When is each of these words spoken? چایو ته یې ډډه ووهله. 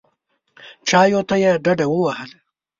چایو 0.87 1.21
ته 1.29 1.35
یې 1.43 1.51
ډډه 1.63 1.85
ووهله. 1.89 2.37